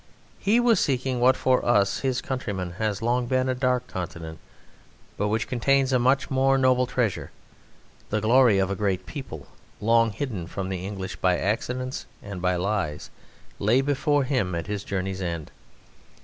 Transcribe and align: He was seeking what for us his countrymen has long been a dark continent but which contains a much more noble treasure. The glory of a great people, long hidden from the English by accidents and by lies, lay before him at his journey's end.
He 0.39 0.59
was 0.59 0.79
seeking 0.79 1.19
what 1.19 1.37
for 1.37 1.63
us 1.63 1.99
his 1.99 2.21
countrymen 2.21 2.71
has 2.79 3.03
long 3.03 3.27
been 3.27 3.47
a 3.47 3.53
dark 3.53 3.85
continent 3.85 4.39
but 5.15 5.27
which 5.27 5.47
contains 5.47 5.93
a 5.93 5.99
much 5.99 6.31
more 6.31 6.57
noble 6.57 6.87
treasure. 6.87 7.29
The 8.09 8.19
glory 8.19 8.57
of 8.57 8.71
a 8.71 8.75
great 8.75 9.05
people, 9.05 9.45
long 9.79 10.09
hidden 10.09 10.47
from 10.47 10.69
the 10.69 10.83
English 10.87 11.17
by 11.17 11.37
accidents 11.37 12.07
and 12.23 12.41
by 12.41 12.55
lies, 12.55 13.11
lay 13.59 13.79
before 13.81 14.23
him 14.23 14.55
at 14.55 14.65
his 14.65 14.83
journey's 14.83 15.21
end. 15.21 15.51